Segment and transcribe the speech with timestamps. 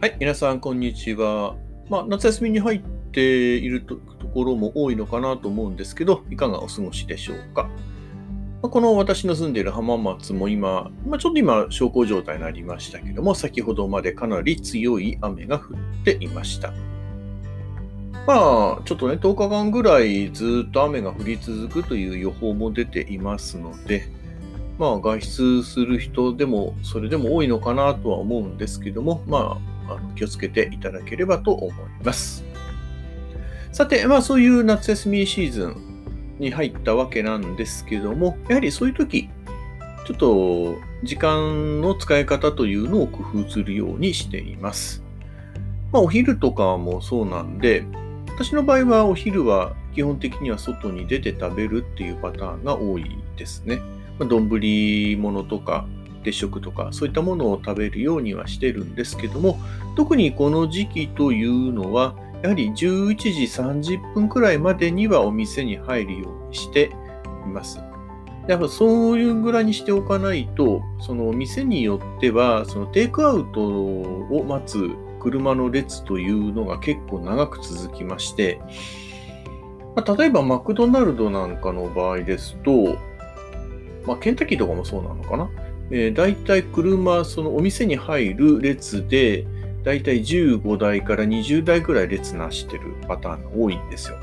[0.00, 1.56] はい、皆さん、こんにちは。
[1.90, 2.80] まあ、夏休みに入っ
[3.12, 3.20] て
[3.56, 3.98] いると
[4.32, 7.64] ころも多いのかなと思うんですけど、いかがお過ごしでしょうか。
[8.62, 16.72] まあ、この私の住んでいる浜松も今、まあ、ちょっと今、小康状態になりましたけども、先ほどまでかなり強い雨が降っていました。
[18.26, 24.04] まあ、ちょっとね、10日間ぐらいずっと雨が降り続くという予報も出ていますので、
[24.78, 32.44] まあ、外出する人でも、それでも多いのかなとは思うんですけども、まあ、あの気をつけていただければと思います。
[33.72, 35.76] さて、まあ、そういう夏休みシーズン
[36.38, 39.28] に入ったわけなんですけども、やはりそういう時、
[40.06, 45.04] ちょっと時間の使い方というのを工夫するようにしています。
[45.92, 47.84] まあ、お昼とかもそうなんで、
[48.34, 53.04] 私の場合はお昼は基本的には外に出て食べるっていうパターンが多い
[53.36, 53.80] ですね。
[54.18, 54.60] 丼、まあ、
[55.20, 55.86] 物とか
[56.22, 59.58] 鉄食とかそういったものを食べるようにはしてるんですけども
[59.96, 66.90] 特にこの時期というのはやはり11時30分くらいまでにはお店に入るようにして
[67.46, 67.80] います。
[68.48, 74.90] やっぱそういうぐらいにしておかないと、その店によっては、そのテイクアウトを待つ
[75.20, 78.60] 車の列というのが結構長く続きまして、
[79.94, 82.96] まあ、例えばマクドナルドなんかの場合ですと、
[84.06, 85.48] まあ、ケンタッキーとかもそうなのかな？
[85.90, 89.46] えー、大体車、そのお店に入る列で、
[89.82, 94.18] 大体15台から20台ぐらい列なしてるパターンが多いんですよ。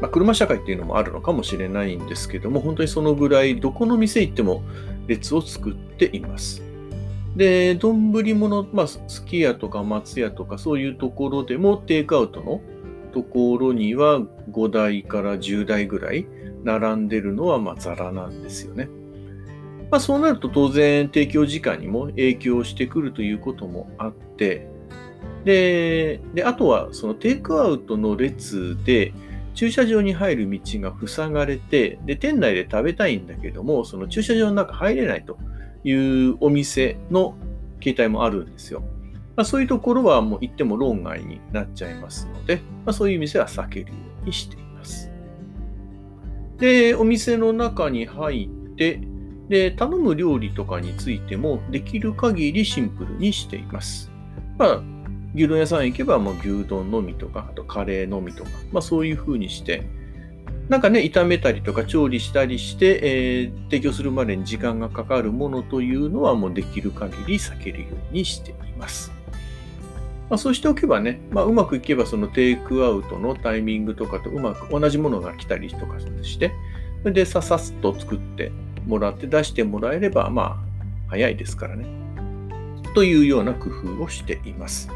[0.00, 4.62] まあ、車社会っていうのもあるのかもしれないんですけども、本当にそのぐらいどこの店行っても
[5.06, 6.62] 列を作っています。
[7.36, 12.60] で、丼物、まあ、すき家とか松屋とかそういうところでもテイクアウトの
[13.12, 14.20] ところには
[14.50, 16.26] 5台から10台ぐらい
[16.64, 18.88] 並んでるのはまあザラなんですよね。
[19.90, 24.68] まあ、そうなると当然提供時間にも影響してくるということもあって、
[25.44, 29.12] で、であとはそのテイクアウトの列で
[29.54, 35.38] 駐車場に入る道が塞がれて、で、店内で食べたいんだけども、その駐車場の中入れないと
[35.84, 37.34] いうお店の
[37.80, 38.82] 形態もあるんですよ。
[39.36, 45.10] まあ、そういうところはもう行っても論外になっちゃいますので、まあ、そういう店は避けるようにしています。
[46.58, 49.00] で、お店の中に入って、
[49.50, 54.08] で、頼む料理とかについてもできる限りシンプルにしています。
[54.56, 54.82] まあ、
[55.34, 59.82] 牛丼屋さん行けばもう牛丼のみとか、あとカレーのみとか、まあそういう風にして、
[60.68, 69.10] なんかね、炒めたりとか調理したりして、えー、提供するまでに時間がかかるものというのはもうできる限り避けるようにしています。
[70.28, 76.52] まあ、そうしておけばね、まあ、うまくいけばそのテイクアウトのタイミングとかとうまく同じものが来たりとかして、
[77.02, 78.52] それでささっと作って
[78.86, 80.56] もらって出してもらえれば、まあ、
[81.08, 81.86] 早いですからね。
[82.94, 84.88] というような工夫をしています。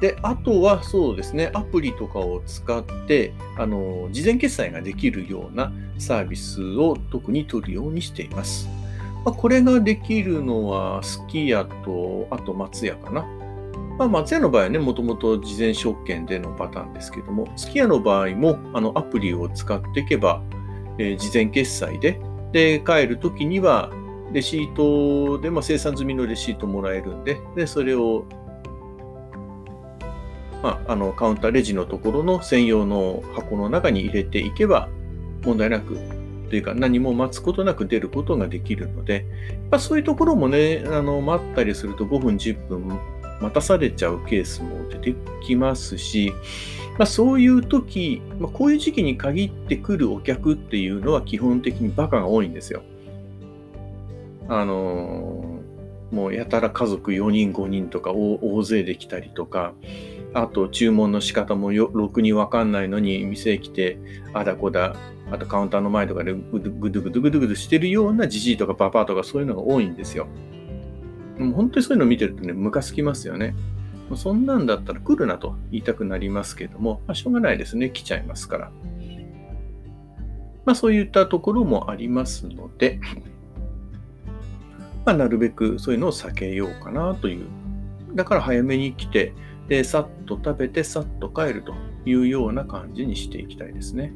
[0.00, 8.68] で、あとはそうですね、アプリとかを使って、あの、事前決済ができるようなサービスを特に取るようにしています。
[9.24, 13.22] まあ、これができるのは、すき家と、あと松屋かな。
[13.96, 20.42] まあ、松屋の場合はね、もともと事前証券でのパターンですけども、すき家の場合もあのアプリを使っていけば、
[20.98, 22.20] えー、事前決済で、
[22.52, 23.90] で、帰るときには、
[24.32, 28.24] レシートで、まあ、生産済みのレシートもらえるんで、で、それを、
[30.62, 34.88] まあ、あの、カウンターレジのところの専用の箱の中に入れていけば、
[35.44, 35.98] 問題なく、
[36.48, 39.24] というか何も待つことなく出ることができるので、
[39.70, 42.98] まあ、そういうところもね、あの、待ったりすると5分、10分
[43.42, 45.14] 待たされちゃうケースも出て
[45.44, 46.32] きますし、
[46.98, 52.82] まあ、そういう時、まあ、こういう時期に限ってくるお客っていうのは基本的にバカが多いんですよ。
[54.48, 59.72] あのー、もうやたら家族4人5人とか大勢で来たりとか、
[60.34, 63.98] あと注文の仕方もよろくにわかんないのに店へ来て、
[64.32, 64.96] あだこだ、
[65.30, 70.26] あとカウンターの前とかでぐ du ぐ du ぐ du ぐ du ぐ du してるようなじじいとかパパとかそういうのが多いんですよ。
[71.42, 73.54] もう本当にそういうのを見てるとね、ムカつきますよね。
[74.16, 77.90] そんなんだったら来るなと言いたくなりますけども、まあ、しょうがないですね。
[77.90, 78.70] 来ちゃいますから。
[80.64, 83.00] まあそういったところもありますので、
[85.04, 87.46] まあ、なるべくそういうのを避けようかなという。
[88.14, 89.32] だから早めに来て、
[89.68, 91.74] で、さっと食べて、さっと帰ると
[92.04, 94.12] いうような感じにしていきたいですね。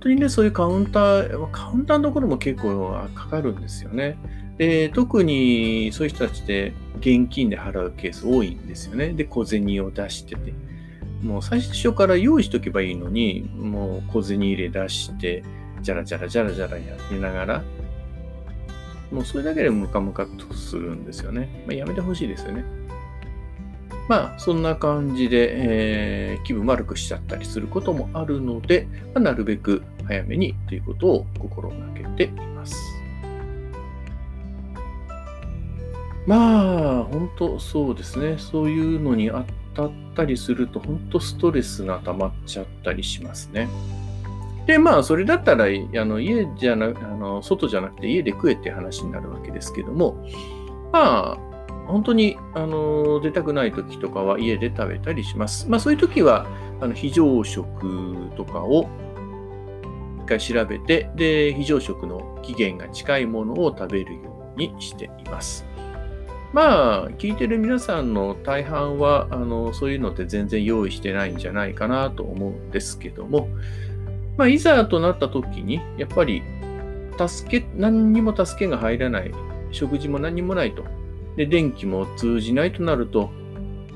[0.00, 4.16] 本当にね、そういうカウンター、カウンターのところも結構かかるんですよね。
[4.56, 9.10] で、特にそういう人たちで現金で払うケース多いんですよね。
[9.10, 10.54] で、小銭を出してて。
[11.22, 15.44] もう最初から用意しとけばいいのに、もう小銭入れ出して、
[15.82, 17.62] じゃらじゃらじゃらじゃらやりながら、
[19.12, 21.62] もうそれだけでムカムカとするんですよね。
[21.66, 22.64] まあ、やめてほしいですよね。
[24.10, 32.74] まあ、そんな感じで、えー、気分悪くしちゃったりすることもあるので、まあ、なるべく早めにということを心がけています。
[36.26, 38.36] まあ、本当そうですね。
[38.36, 43.68] そういうのに当たったりすると、本当ストレスが溜まっちゃったりしますね。
[44.66, 50.26] で、まあ、それだったら、あの家じゃな、あの外じゃなくて家で食えって話になるわけですけども、
[50.90, 51.49] まあ、
[51.90, 55.68] 本当にあの出たくない時とかは家で食べたりします。
[55.68, 56.46] まあ、そういう時は
[56.80, 58.88] あの非常食とかを
[60.24, 65.66] 一回調べて、で、非常食の期限が近いものを食べるようにしています。
[66.52, 73.48] まあ、聞いてる皆さんの大半は、あの、そういうのって全然用意してないんじゃないかなと思うんですけども、
[74.36, 76.42] まあ、いざとなった時に、やっぱり、
[77.28, 79.32] 助け、何にも助けが入らない、
[79.70, 80.84] 食事も何もないと。
[81.40, 83.30] で、電気も通じないとなると、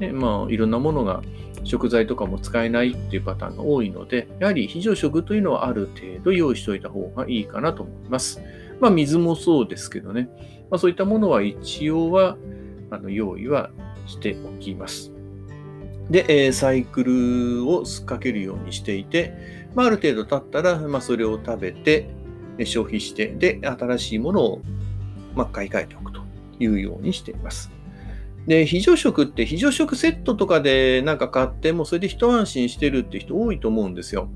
[0.00, 1.22] ね、まあ、いろんなものが、
[1.62, 8.40] 食材とかも使えないっていうパターンが多いので、やはり非常食というのはある程度用意しておいた方がいいかなと思います。
[8.80, 10.28] まあ、水もそうですけどね。
[10.68, 12.36] まあ、そういったものは一応は
[12.90, 13.70] あの用意は
[14.06, 15.12] しておきます。
[16.10, 19.32] で、え、サイクルをかけるようにしていて、
[19.76, 22.10] まあ、ある程度経ったら、まあ、それを食べて、
[22.64, 24.62] 消費して、で、新しいものを、
[25.36, 26.07] ま、買い替えておく
[26.60, 27.70] いうようにしています。
[28.46, 34.30] で、非常食って非常食セットとかでなんか買ってもそれで一安心してるって人多いと思うんですよ。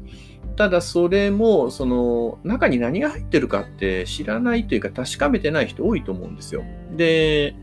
[0.57, 6.63] ただそれも、その中に何が入ってるかって知らないというか確かめてない人多いと思うんですよ。
[6.95, 7.55] で、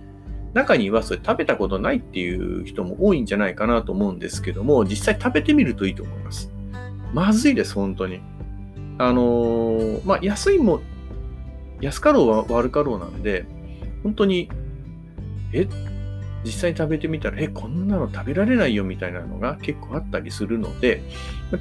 [0.53, 6.51] 中にはそれ食べたことないっていう人も多いんじゃないかなと思うんですけども、実際食べてみるといいと思います。
[7.13, 8.21] まずいです、本当に。
[8.97, 10.81] あのー、まあ、安いも、
[11.79, 13.45] 安かろうは悪かろうなんで、
[14.03, 14.49] 本当に、
[15.53, 15.67] え、
[16.43, 21.01] 実際に食べてみたら、え、こんなの食べられないよみたいなのが結構あったりするので、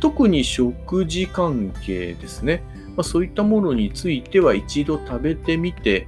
[0.00, 2.62] 特に食事関係ですね。
[2.96, 6.06] まあ、そういったものについては一度食べてみて、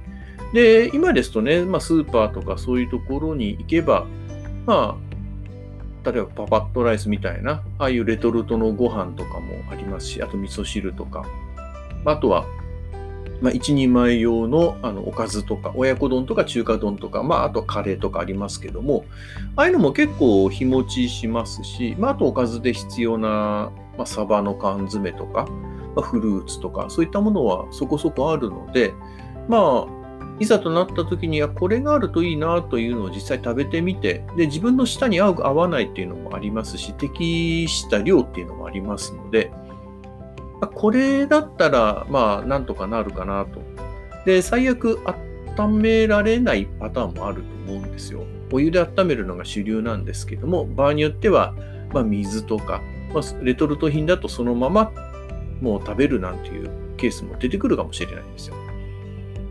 [0.53, 4.05] で、今ですとね、まあ、スーパーとかそういうところに行けば、
[4.65, 11.25] まあ、例えばパパッとライスみたいな、ああいうレトルトのご飯とかもありますし、あと味噌汁とか、
[12.05, 12.45] あとは
[13.41, 19.05] まあ、一人前用のあのおかずとか、親子丼とか中華丼とか、まあ、あとカレーとかありますけども、
[19.55, 25.45] ああいうのも結構日持ちしますし、まあ、あとおかずで必要な、まあ、サバの缶詰とか、
[25.95, 28.93] まあ、フルーツとか、そういったものはそこそこあるので、
[29.49, 30.01] まあ、
[30.39, 39.51] いざとなった時にはこれがあるといいなというのを実際食べてみて、で、自分の舌に合う合わないっていうのもありますし、適した量っていうのもありますので、
[40.67, 43.61] これだったら、まあ、なんとかなるかなと。
[44.25, 44.99] で、最悪、
[45.57, 48.23] 温められないパターンもあると思うんですよ。
[48.51, 51.53] お湯で温めるのが主流なんですけども、場合によっては、
[51.93, 52.81] まあ、水とか、
[53.13, 54.91] まあ、レトルト品だとそのまま
[55.61, 58.55] もう食べるなんていうケースも出てくるかもしれないんですよ。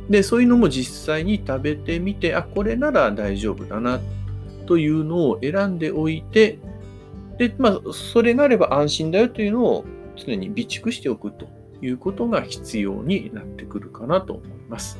[0.08, 4.00] で、そういうのも実際に食べてみて、あ、これなら大丈夫だな
[4.66, 6.58] というのを選んでおいて、
[7.38, 9.84] で、まあ、それがあれば安心だよというのを
[10.24, 11.48] 常に備蓄しておくと
[11.82, 14.98] いうことが必要になってくるかなと思います。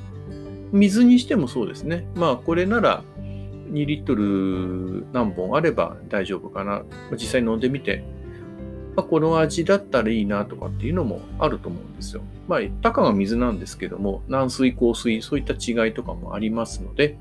[0.73, 2.07] 水にしてもそうですね。
[2.15, 3.03] まあ、これなら
[3.71, 6.83] 2リットル何本あれば大丈夫かな。
[7.13, 8.05] 実際飲んでみて、
[8.97, 12.23] まあ、この味だったらいいなとかっていうのもあると思うんですよ。
[12.49, 17.17] まあ、たかが水なんですけども、軟水、硬水、そういった違いとかもありますので、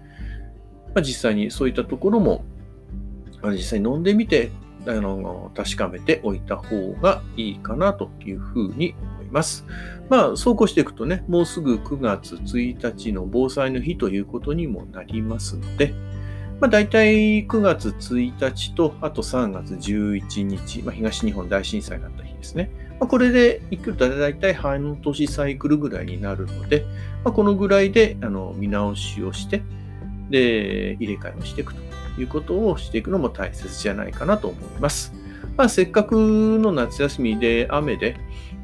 [0.96, 2.44] まあ、実際にそういったところも、
[3.42, 4.52] まあ、実際に飲んでみて、
[4.90, 9.66] あの確かめておいた方がいいかなというふうに思います。
[10.10, 15.94] まあ、そうこうしていくとね、もうすぐ9月1日の防災の日ということにもなりますので、
[16.60, 22.72] まあ、大体9月1日と、あと3月11日、まあ、東日本大震災があった日ですね。
[23.00, 26.86] まあ、これでいくと大体半年サイクルぐらいになるので、
[27.24, 29.62] まあ、このぐらいであの見直しをして、
[30.32, 31.82] で、入れ替えをしていくと
[32.18, 35.14] いうことをしていくのも大切じゃないかなと思います。
[35.58, 38.16] まあ、せっかくの夏休みで雨で、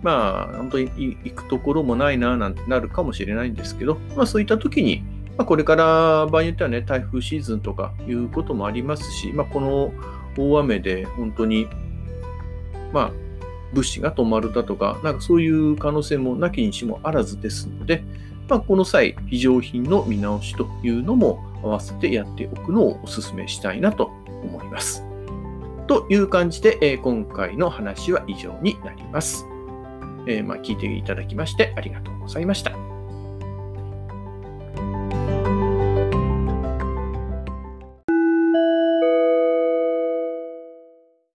[0.01, 5.03] まあ、本当に行くところもないななんてなるかもしれないんですけど、まあ、そういった時に、
[5.37, 9.93] まあ、これから場合によってはね、台風シーズンとかいうこともありますし、まあ、この
[10.37, 11.67] 大雨で本当に、
[12.93, 13.11] まあ、
[13.73, 18.03] 物資が止まるだとか、なんかそういう可能性もなきにしもあらずですので、
[18.47, 24.11] まあ、この際、非常品の見直しというのも合わせてやっておくのをお勧めしたいなと
[24.43, 25.03] 思います。
[25.87, 29.45] という感じで、えー、今回の話は以上になります。
[30.27, 32.94] えー、まあ、聞いていただきましてありがとうございました。